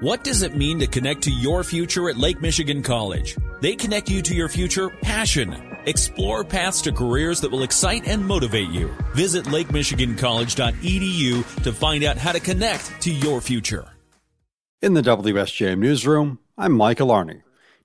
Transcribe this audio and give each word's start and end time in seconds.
What 0.00 0.24
does 0.24 0.42
it 0.42 0.54
mean 0.54 0.78
to 0.80 0.86
connect 0.86 1.22
to 1.22 1.30
your 1.30 1.64
future 1.64 2.10
at 2.10 2.18
Lake 2.18 2.42
Michigan 2.42 2.82
College? 2.82 3.34
They 3.62 3.74
connect 3.74 4.10
you 4.10 4.20
to 4.20 4.34
your 4.34 4.50
future 4.50 4.90
passion. 4.90 5.78
Explore 5.86 6.44
paths 6.44 6.82
to 6.82 6.92
careers 6.92 7.40
that 7.40 7.50
will 7.50 7.62
excite 7.62 8.06
and 8.06 8.22
motivate 8.22 8.68
you. 8.68 8.94
Visit 9.14 9.46
lakemichigancollege.edu 9.46 11.62
to 11.62 11.72
find 11.72 12.04
out 12.04 12.18
how 12.18 12.32
to 12.32 12.40
connect 12.40 13.00
to 13.00 13.10
your 13.10 13.40
future. 13.40 13.88
In 14.82 14.92
the 14.92 15.00
WSJM 15.00 15.78
newsroom, 15.78 16.40
I'm 16.58 16.72
Michael 16.72 17.08
Arney. 17.08 17.40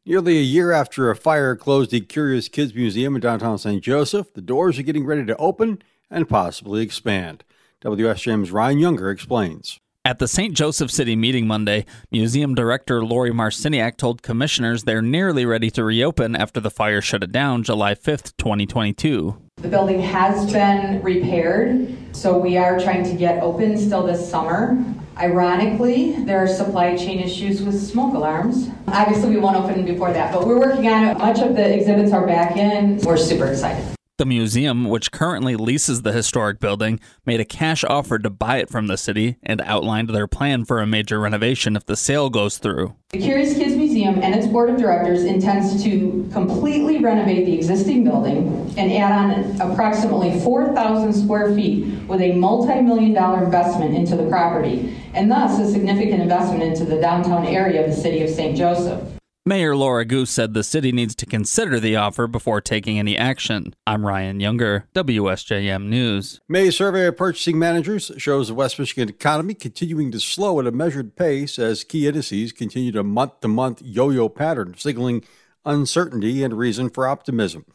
Nearly 0.06 0.38
a 0.38 0.42
year 0.42 0.74
after 0.74 1.10
a 1.10 1.16
fire 1.16 1.56
closed 1.56 1.92
the 1.92 2.02
Curious 2.02 2.50
Kids 2.50 2.76
Museum 2.76 3.16
in 3.16 3.22
downtown 3.22 3.58
St. 3.58 3.82
Joseph, 3.82 4.34
the 4.34 4.42
doors 4.42 4.78
are 4.78 4.84
getting 4.84 5.06
ready 5.06 5.26
to 5.28 5.38
open 5.38 5.82
and 6.10 6.28
possibly 6.28 6.84
expand. 6.84 7.46
WSJM's 7.82 8.52
Ryan 8.52 8.80
Younger 8.80 9.10
explains. 9.10 9.80
At 10.04 10.18
the 10.18 10.28
St. 10.28 10.56
Joseph 10.56 10.90
City 10.90 11.16
meeting 11.16 11.46
Monday, 11.46 11.86
Museum 12.10 12.56
Director 12.56 13.06
Lori 13.06 13.30
Marciniak 13.30 13.98
told 13.98 14.24
commissioners 14.24 14.84
they're 14.84 15.00
nearly 15.00 15.46
ready 15.46 15.70
to 15.70 15.84
reopen 15.84 16.36
after 16.36 16.60
the 16.60 16.72
fire 16.72 17.02
shut 17.02 17.22
it 17.22 17.32
down 17.32 17.62
July 17.62 17.94
5th, 17.94 18.36
2022. 18.38 19.40
The 19.58 19.68
building 19.68 20.02
has 20.02 20.52
been 20.52 21.04
repaired, 21.04 21.96
so 22.16 22.36
we 22.36 22.58
are 22.58 22.80
trying 22.80 23.04
to 23.04 23.14
get 23.14 23.44
open 23.44 23.78
still 23.78 24.02
this 24.08 24.28
summer. 24.28 24.84
Ironically, 25.18 26.14
there 26.24 26.40
are 26.40 26.48
supply 26.48 26.98
chain 26.98 27.20
issues 27.20 27.62
with 27.62 27.80
smoke 27.80 28.16
alarms. 28.16 28.72
Obviously, 28.88 29.30
we 29.30 29.38
won't 29.38 29.56
open 29.56 29.86
before 29.86 30.12
that, 30.14 30.34
but 30.34 30.48
we're 30.48 30.60
working 30.60 30.88
on 30.88 31.10
it. 31.10 31.18
Much 31.20 31.42
of 31.42 31.56
the 31.56 31.76
exhibits 31.76 32.12
are 32.12 32.26
back 32.26 32.58
in. 32.58 32.98
We're 33.02 33.18
super 33.18 33.46
excited. 33.46 33.91
The 34.22 34.28
museum, 34.28 34.88
which 34.88 35.12
currently 35.12 35.56
leases 35.56 36.04
the 36.04 36.12
historic 36.12 36.60
building, 36.60 37.00
made 37.26 37.40
a 37.40 37.44
cash 37.44 37.84
offer 37.84 38.20
to 38.20 38.30
buy 38.30 38.58
it 38.58 38.70
from 38.70 38.86
the 38.86 38.96
city 38.96 39.38
and 39.42 39.60
outlined 39.62 40.10
their 40.10 40.28
plan 40.28 40.64
for 40.64 40.80
a 40.80 40.86
major 40.86 41.20
renovation 41.20 41.76
if 41.76 41.88
the 41.88 41.96
sale 41.96 42.30
goes 42.30 42.60
through. 42.60 42.96
The 43.10 43.18
Curious 43.18 43.56
Kids 43.56 43.76
Museum 43.76 44.22
and 44.22 44.36
its 44.36 44.46
board 44.46 44.70
of 44.70 44.78
directors 44.78 45.24
intends 45.24 45.84
to 45.84 46.30
completely 46.32 47.00
renovate 47.00 47.48
the 47.48 47.56
existing 47.56 48.04
building 48.04 48.72
and 48.78 48.94
add 48.94 49.12
on 49.12 49.60
approximately 49.72 50.40
4,000 50.42 51.14
square 51.14 51.56
feet 51.56 52.04
with 52.04 52.22
a 52.22 52.34
multi-million 52.34 53.14
dollar 53.14 53.46
investment 53.46 53.96
into 53.96 54.16
the 54.16 54.30
property, 54.30 54.96
and 55.16 55.32
thus 55.32 55.60
a 55.60 55.68
significant 55.68 56.22
investment 56.22 56.62
into 56.62 56.86
the 56.86 57.02
downtown 57.02 57.48
area 57.48 57.84
of 57.84 57.90
the 57.90 58.00
city 58.00 58.22
of 58.22 58.30
St. 58.30 58.56
Joseph. 58.56 59.11
Mayor 59.44 59.76
Laura 59.76 60.06
Goose 60.06 60.30
said 60.30 60.54
the 60.54 60.64
city 60.64 60.92
needs 60.92 61.16
to 61.16 61.26
consider 61.26 61.80
the 61.80 61.96
offer 61.96 62.28
before 62.28 62.62
taking 62.62 63.00
any 63.00 63.18
action. 63.18 63.74
I'm 63.88 64.06
Ryan 64.06 64.40
Younger, 64.40 64.88
WSJM 64.94 65.88
News. 65.88 66.40
May's 66.48 66.78
survey 66.78 67.08
of 67.08 67.18
purchasing 67.18 67.58
managers 67.58 68.12
shows 68.18 68.50
the 68.50 68.54
West 68.54 68.78
Michigan 68.78 69.10
economy 69.10 69.56
continuing 69.56 70.12
to 70.12 70.20
slow 70.20 70.60
at 70.60 70.68
a 70.68 70.72
measured 70.72 71.16
pace 71.16 71.58
as 71.58 71.84
key 71.84 72.08
indices 72.08 72.52
continue 72.52 72.92
to 72.92 73.02
month 73.02 73.40
to 73.40 73.48
month 73.48 73.82
yo 73.84 74.12
yo 74.12 74.30
pattern, 74.30 74.76
signaling 74.78 75.24
uncertainty 75.66 76.44
and 76.44 76.60
reason 76.60 76.92
for 76.92 77.08
optimism. 77.08 77.66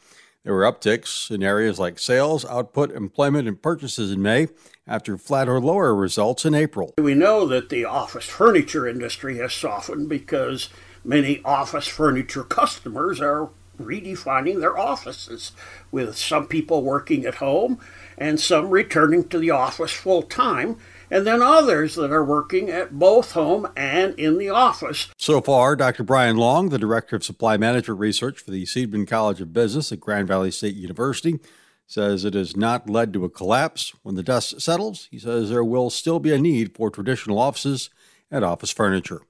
There 0.47 0.55
were 0.55 0.63
upticks 0.63 1.29
in 1.29 1.43
areas 1.43 1.81
like 1.81 1.99
sales, 1.99 2.45
output, 2.45 2.93
employment, 2.93 3.49
and 3.49 3.61
purchases 3.61 4.13
in 4.13 4.23
May 4.23 4.47
after 4.87 5.19
flat 5.19 5.49
or 5.49 5.61
lower 5.61 5.93
results 5.93 6.45
in 6.45 6.55
April. 6.55 6.95
We 6.99 7.15
know 7.15 7.47
that 7.49 7.69
the 7.69 7.85
office 7.85 8.27
furniture 8.27 8.87
industry 8.87 9.39
has 9.39 9.53
softened 9.53 10.09
because 10.09 10.69
Many 11.07 11.41
office 11.45 11.87
furniture 11.87 12.43
customers 12.43 13.21
are 13.21 13.51
redefining 13.81 14.59
their 14.59 14.77
offices, 14.77 15.53
with 15.93 16.17
some 16.17 16.49
people 16.49 16.83
working 16.83 17.25
at 17.25 17.37
home 17.37 17.79
and 18.19 18.41
some 18.41 18.71
returning 18.71 19.29
to 19.29 19.39
the 19.39 19.53
office 19.53 19.93
full 19.93 20.23
time, 20.23 20.79
and 21.11 21.27
then 21.27 21.43
others 21.43 21.95
that 21.95 22.11
are 22.11 22.25
working 22.25 22.71
at 22.71 22.99
both 22.99 23.33
home 23.33 23.69
and 23.77 24.19
in 24.19 24.39
the 24.39 24.49
office. 24.49 25.09
So 25.17 25.41
far, 25.41 25.77
Dr. 25.77 26.03
Brian 26.03 26.37
Long, 26.37 26.69
the 26.69 26.79
Director 26.79 27.17
of 27.17 27.25
Supply 27.25 27.57
Management 27.57 28.01
Research 28.01 28.41
for 28.41 28.51
the 28.51 28.65
Seidman 28.65 29.07
College 29.07 29.41
of 29.41 29.53
Business 29.53 29.93
at 29.93 30.01
Grand 30.01 30.29
Valley 30.29 30.51
State 30.51 30.75
University, 30.75 31.39
says 31.87 32.25
it 32.25 32.35
has 32.35 32.57
not 32.57 32.91
led 32.91 33.13
to 33.13 33.25
a 33.25 33.31
collapse. 33.31 33.95
When 34.03 34.17
the 34.17 34.23
dust 34.23 34.61
settles, 34.61 35.09
he 35.11 35.19
says 35.19 35.51
there 35.51 35.65
will 35.65 35.91
still 35.91 36.19
be 36.19 36.33
a 36.33 36.39
need 36.39 36.75
for 36.75 36.91
traditional 36.91 37.39
offices 37.39 37.91
and 38.31 38.45
office 38.45 38.73
furniture. 38.73 39.23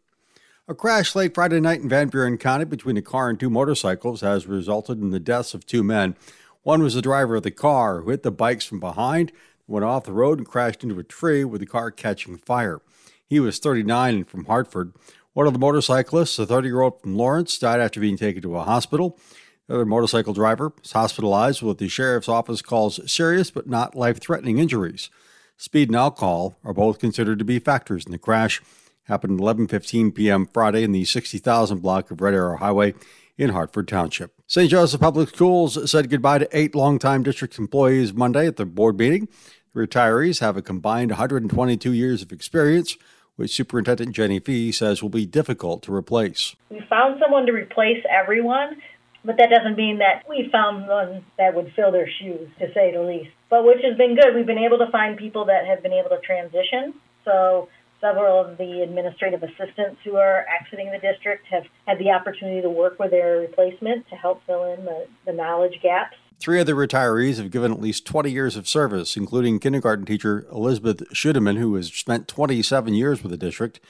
A 0.69 0.75
crash 0.75 1.15
late 1.15 1.35
Friday 1.35 1.61
night 1.61 1.81
in 1.81 1.89
Van 1.89 2.09
Buren 2.09 2.39
County 2.39 2.65
between 2.65 2.97
a 2.97 3.03
car 3.03 3.29
and 3.29 3.39
two 3.39 3.51
motorcycles 3.51 4.23
has 4.23 4.49
resulted 4.49 5.01
in 5.01 5.11
the 5.11 5.21
deaths 5.21 5.55
of 5.55 5.65
two 5.65 5.85
men. 5.85 6.17
One 6.65 6.83
was 6.83 6.95
the 6.95 7.03
driver 7.03 7.37
of 7.37 7.45
the 7.45 7.53
car 7.53 8.01
who 8.01 8.11
hit 8.11 8.25
the 8.25 8.33
bikes 8.33 8.65
from 8.65 8.81
behind, 8.81 9.31
went 9.67 9.85
off 9.85 10.05
the 10.05 10.13
road, 10.13 10.39
and 10.39 10.47
crashed 10.47 10.83
into 10.83 10.99
a 10.99 11.05
tree 11.05 11.45
with 11.45 11.61
the 11.61 11.67
car 11.67 11.91
catching 11.91 12.37
fire. 12.39 12.81
He 13.27 13.41
was 13.41 13.59
39 13.59 14.15
and 14.15 14.29
from 14.29 14.45
Hartford. 14.45 14.93
One 15.33 15.47
of 15.47 15.53
the 15.53 15.59
motorcyclists, 15.59 16.39
a 16.39 16.47
30 16.47 16.69
year 16.69 16.81
old 16.81 17.01
from 17.01 17.17
Lawrence, 17.17 17.59
died 17.59 17.81
after 17.81 18.01
being 18.01 18.17
taken 18.17 18.43
to 18.43 18.57
a 18.57 18.63
hospital. 18.63 19.19
The 19.67 19.75
other 19.75 19.85
motorcycle 19.85 20.33
driver 20.33 20.73
was 20.81 20.93
hospitalized 20.93 21.61
with 21.61 21.69
what 21.69 21.79
the 21.79 21.89
sheriff's 21.89 22.29
office 22.29 22.63
calls 22.63 23.01
serious 23.11 23.51
but 23.51 23.69
not 23.69 23.97
life 23.97 24.21
threatening 24.21 24.59
injuries. 24.59 25.11
Speed 25.57 25.89
and 25.89 25.97
alcohol 25.97 26.57
are 26.65 26.73
both 26.73 26.99
considered 26.99 27.39
to 27.39 27.45
be 27.45 27.59
factors 27.59 28.07
in 28.07 28.13
the 28.13 28.19
crash 28.19 28.63
happened 29.07 29.41
11:15 29.41 30.15
p.m. 30.15 30.47
Friday 30.47 30.83
in 30.83 30.93
the 30.93 31.05
60,000 31.05 31.79
block 31.79 32.11
of 32.11 32.21
Red 32.21 32.35
Arrow 32.35 32.57
Highway 32.57 32.95
in 33.39 33.51
Hartford 33.51 33.89
Township. 33.89 34.33
St. 34.47 34.71
Joseph 34.71 35.01
Public 35.01 35.29
Schools 35.29 35.91
said 35.91 36.11
goodbye 36.11 36.39
to 36.39 36.49
eight 36.57 36.75
longtime 36.75 37.23
district 37.23 37.59
employees 37.59 38.13
Monday 38.13 38.47
at 38.47 38.57
the 38.57 38.65
board 38.65 38.99
meeting. 38.99 39.29
The 39.75 39.87
retirees 39.87 40.41
have 40.41 40.57
a 40.57 40.63
combined 40.63 41.11
122 41.11 41.93
years 41.93 42.23
of 42.23 42.33
experience, 42.33 42.97
which 43.37 43.55
Superintendent 43.55 44.13
Jenny 44.13 44.41
Fee 44.41 44.73
says 44.73 45.03
will 45.03 45.11
be 45.11 45.27
difficult 45.27 45.83
to 45.83 45.95
replace. 45.95 46.57
We 46.71 46.81
found 46.89 47.21
someone 47.21 47.47
to 47.47 47.53
replace 47.53 48.03
everyone, 48.09 48.81
but 49.25 49.37
that 49.37 49.51
doesn't 49.51 49.77
mean 49.77 49.99
that 49.99 50.23
we 50.29 50.49
found 50.51 50.89
one 50.89 51.25
that 51.37 51.55
would 51.55 51.73
fill 51.77 51.93
their 51.93 52.09
shoes, 52.09 52.49
to 52.59 52.73
say 52.73 52.93
the 52.95 53.03
least. 53.03 53.31
But 53.51 53.67
which 53.67 53.83
has 53.83 53.99
been 53.99 54.15
good. 54.15 54.35
We've 54.35 54.47
been 54.47 54.59
able 54.59 54.79
to 54.79 54.91
find 54.91 55.19
people 55.19 55.45
that 55.47 55.67
have 55.67 55.83
been 55.83 55.93
able 55.93 56.11
to 56.11 56.21
transition. 56.21 56.95
So 57.25 57.69
Several 58.01 58.39
of 58.39 58.59
the 58.59 58.83
administrative 58.83 59.43
assistants 59.43 60.01
who 60.05 60.17
are 60.17 60.45
exiting 60.61 60.91
the 60.93 60.99
district 60.99 61.47
have 61.51 61.65
had 61.87 61.99
the 61.99 62.11
opportunity 62.11 62.61
to 62.61 62.71
work 62.71 62.99
with 62.99 63.11
their 63.11 63.39
replacement 63.39 64.09
to 64.09 64.17
help 64.17 64.43
fill 64.47 64.65
in 64.73 64.85
the, 64.85 65.07
the 65.25 65.33
knowledge 65.33 65.81
gaps. 65.83 66.17
Three 66.39 66.61
of 66.61 66.67
the 66.67 66.73
retirees 66.73 67.39
have 67.39 67.51
given 67.51 67.73
at 67.73 67.81
least 67.81 68.05
20 68.05 68.31
years 68.31 68.57
of 68.57 68.69
service, 68.69 69.17
including 69.17 69.59
kindergarten 69.59 70.05
teacher 70.05 70.47
Elizabeth 70.53 70.99
Schudeman, 71.15 71.57
who 71.57 71.75
has 71.77 71.93
spent 71.93 72.29
27 72.29 72.93
years 72.93 73.23
with 73.23 73.31
the 73.31 73.39
district. 73.39 73.81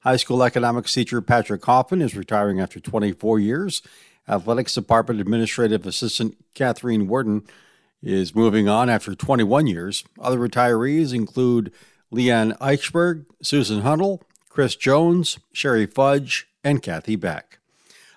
High 0.00 0.16
school 0.16 0.44
economics 0.44 0.94
teacher 0.94 1.20
Patrick 1.20 1.64
Hoffman 1.64 2.00
is 2.00 2.14
retiring 2.14 2.60
after 2.60 2.78
24 2.78 3.40
years. 3.40 3.82
Athletics 4.28 4.74
Department 4.74 5.20
Administrative 5.20 5.84
Assistant 5.84 6.36
Catherine 6.54 7.08
Worden 7.08 7.42
is 8.02 8.34
moving 8.34 8.68
on 8.68 8.88
after 8.88 9.16
21 9.16 9.66
years. 9.66 10.04
Other 10.20 10.38
retirees 10.38 11.12
include 11.12 11.72
Leanne 12.12 12.56
Eichberg, 12.58 13.26
Susan 13.42 13.82
Hunnell, 13.82 14.20
Chris 14.48 14.76
Jones, 14.76 15.38
Sherry 15.52 15.86
Fudge, 15.86 16.48
and 16.64 16.82
Kathy 16.82 17.16
Beck. 17.16 17.58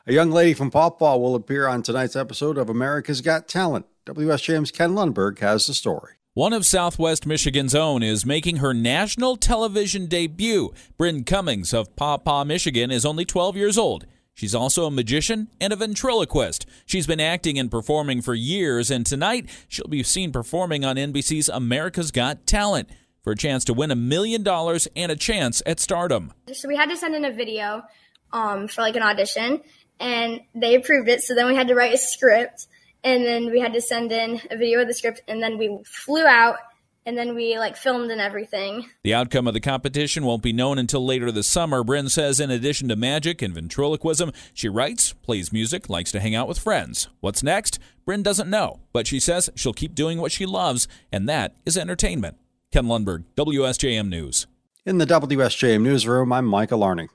A 0.08 0.14
young 0.14 0.32
lady 0.32 0.54
from 0.54 0.72
Paw 0.72 0.90
Paw 0.90 1.18
will 1.18 1.36
appear 1.36 1.68
on 1.68 1.84
tonight's 1.84 2.16
episode 2.16 2.58
of 2.58 2.70
America's 2.70 3.22
Got 3.22 3.48
Talent. 3.48 3.86
WSJM's 4.06 4.72
Ken 4.72 4.92
Lundberg 4.92 5.40
has 5.40 5.68
the 5.68 5.74
story. 5.74 6.14
One 6.34 6.54
of 6.54 6.66
Southwest 6.66 7.26
Michigan's 7.26 7.76
own 7.76 8.02
is 8.02 8.26
making 8.26 8.58
her 8.58 8.74
national 8.74 9.36
television 9.36 10.06
debut. 10.06 10.74
Bryn 10.98 11.24
Cummings 11.26 11.74
of 11.74 11.96
Paw 11.96 12.18
Paw, 12.18 12.44
Michigan 12.44 12.92
is 12.92 13.06
only 13.06 13.26
12 13.26 13.58
years 13.58 13.78
old. 13.78 14.06
She's 14.34 14.56
also 14.56 14.86
a 14.86 14.92
magician 14.92 15.50
and 15.60 15.74
a 15.74 15.76
ventriloquist. 15.76 16.66
She's 16.86 17.06
been 17.06 17.20
acting 17.20 17.60
and 17.60 17.70
performing 17.70 18.22
for 18.22 18.34
years, 18.34 18.90
and 18.90 19.06
tonight 19.06 19.50
she'll 19.68 19.90
be 19.90 20.02
seen 20.02 20.32
performing 20.32 20.86
on 20.86 20.96
NBC's 20.96 21.50
America's 21.50 22.10
Got 22.10 22.48
Talent 22.48 22.90
for 23.24 23.32
a 23.32 23.36
chance 23.36 23.64
to 23.66 23.74
win 23.74 23.92
a 23.92 23.96
million 23.96 24.44
dollars 24.44 24.88
and 24.96 25.12
a 25.12 25.16
chance 25.16 25.62
at 25.66 25.80
stardom. 25.80 26.34
So 26.54 26.68
we 26.68 26.76
had 26.76 26.90
to 26.90 26.98
send 26.98 27.16
in 27.16 27.26
a 27.26 27.32
video 27.32 27.84
um, 28.32 28.68
for 28.68 28.82
like 28.82 28.96
an 28.96 29.04
audition, 29.04 29.62
and 30.00 30.42
they 30.56 30.76
approved 30.76 31.10
it. 31.10 31.22
So 31.22 31.36
then 31.36 31.48
we 31.48 31.56
had 31.56 31.68
to 31.68 31.76
write 31.76 31.94
a 31.94 31.98
script, 31.98 32.68
and 33.04 33.26
then 33.26 33.52
we 33.52 33.60
had 33.60 33.74
to 33.74 33.82
send 33.82 34.12
in 34.12 34.42
a 34.50 34.58
video 34.58 34.82
of 34.82 34.88
the 34.88 34.94
script, 34.94 35.22
and 35.28 35.42
then 35.42 35.58
we 35.58 35.80
flew 35.86 36.26
out. 36.26 36.58
And 37.06 37.18
then 37.18 37.34
we 37.34 37.58
like 37.58 37.76
filmed 37.76 38.12
and 38.12 38.22
everything. 38.22 38.86
The 39.04 39.16
outcome 39.16 39.48
of 39.48 39.56
the 39.56 39.60
competition 39.62 40.26
won't 40.26 40.44
be 40.44 40.54
known 40.54 40.78
until 40.78 41.04
later 41.04 41.32
this 41.32 41.48
summer. 41.48 41.84
Bryn 41.84 42.08
says, 42.08 42.40
in 42.40 42.52
addition 42.52 42.88
to 42.90 42.96
magic 42.96 43.42
and 43.42 43.56
ventriloquism, 43.56 44.32
she 44.54 44.70
writes, 44.70 45.14
plays 45.14 45.52
music, 45.52 45.90
likes 45.90 46.12
to 46.12 46.20
hang 46.20 46.36
out 46.36 46.48
with 46.48 46.60
friends. 46.60 47.08
What's 47.20 47.42
next? 47.42 47.80
Bryn 48.06 48.22
doesn't 48.22 48.50
know, 48.50 48.82
but 48.94 49.08
she 49.08 49.20
says 49.20 49.50
she'll 49.56 49.74
keep 49.74 49.96
doing 49.96 50.20
what 50.20 50.32
she 50.32 50.46
loves, 50.46 50.88
and 51.12 51.28
that 51.28 51.56
is 51.66 51.78
entertainment. 51.78 52.38
Ken 52.72 52.86
Lundberg, 52.86 53.24
WSJM 53.36 54.10
News. 54.10 54.46
In 54.86 55.00
the 55.00 55.06
WSJM 55.06 55.82
newsroom, 55.82 56.32
I'm 56.32 56.46
Michael 56.46 56.82
Arney. 56.82 57.10